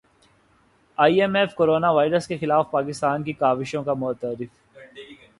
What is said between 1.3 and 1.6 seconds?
F